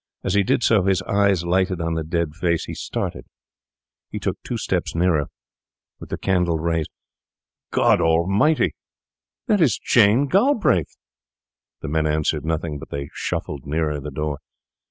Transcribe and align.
As 0.23 0.33
he 0.33 0.41
did 0.41 0.63
so 0.63 0.81
his 0.81 1.03
eyes 1.03 1.43
lighted 1.45 1.79
on 1.79 1.93
the 1.93 2.03
dead 2.03 2.33
face. 2.33 2.65
He 2.65 2.73
started; 2.73 3.27
he 4.09 4.17
took 4.17 4.41
two 4.41 4.57
steps 4.57 4.95
nearer, 4.95 5.27
with 5.99 6.09
the 6.09 6.17
candle 6.17 6.57
raised. 6.57 6.89
'God 7.69 8.01
Almighty!' 8.01 8.63
he 8.63 8.71
cried. 9.45 9.59
'That 9.59 9.61
is 9.63 9.77
Jane 9.77 10.25
Galbraith!' 10.25 10.97
The 11.83 11.87
men 11.89 12.07
answered 12.07 12.43
nothing, 12.45 12.79
but 12.79 12.89
they 12.89 13.09
shuffled 13.13 13.67
nearer 13.67 13.99
the 13.99 14.09
door. 14.09 14.39